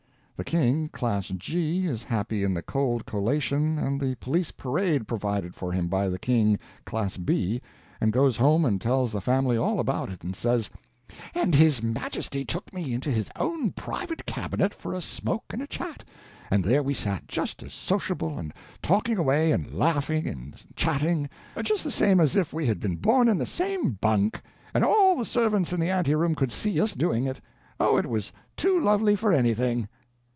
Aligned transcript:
The 0.37 0.45
king, 0.45 0.87
class 0.87 1.27
G, 1.27 1.85
is 1.85 2.01
happy 2.01 2.43
in 2.43 2.55
the 2.55 2.63
cold 2.63 3.05
collation 3.05 3.77
and 3.77 4.01
the 4.01 4.15
police 4.15 4.49
parade 4.49 5.07
provided 5.07 5.53
for 5.53 5.71
him 5.71 5.87
by 5.87 6.09
the 6.09 6.17
king, 6.17 6.57
class 6.83 7.15
B, 7.15 7.61
and 8.01 8.11
goes 8.11 8.37
home 8.37 8.65
and 8.65 8.81
tells 8.81 9.11
the 9.11 9.21
family 9.21 9.55
all 9.55 9.79
about 9.79 10.09
it, 10.09 10.23
and 10.23 10.35
says: 10.35 10.71
"And 11.35 11.53
His 11.53 11.83
Majesty 11.83 12.43
took 12.43 12.73
me 12.73 12.91
into 12.91 13.11
his 13.11 13.29
own 13.35 13.69
private 13.73 14.25
cabinet 14.25 14.73
for 14.73 14.95
a 14.95 15.01
smoke 15.01 15.43
and 15.51 15.61
a 15.61 15.67
chat, 15.67 16.03
and 16.49 16.63
there 16.63 16.81
we 16.81 16.95
sat 16.95 17.27
just 17.27 17.61
as 17.61 17.71
sociable, 17.71 18.39
and 18.39 18.51
talking 18.81 19.19
away 19.19 19.51
and 19.51 19.71
laughing 19.71 20.25
and 20.25 20.55
chatting, 20.75 21.29
just 21.61 21.83
the 21.83 21.91
same 21.91 22.19
as 22.19 22.35
if 22.35 22.51
we 22.51 22.65
had 22.65 22.79
been 22.79 22.95
born 22.95 23.27
in 23.27 23.37
the 23.37 23.45
same 23.45 23.91
bunk; 24.01 24.41
and 24.73 24.83
all 24.83 25.15
the 25.15 25.23
servants 25.23 25.71
in 25.71 25.79
the 25.79 25.91
anteroom 25.91 26.33
could 26.33 26.51
see 26.51 26.81
us 26.81 26.93
doing 26.95 27.25
it! 27.27 27.39
Oh, 27.79 27.95
it 27.95 28.07
was 28.09 28.31
too 28.57 28.79
lovely 28.79 29.15
for 29.15 29.31
anything!" 29.31 29.87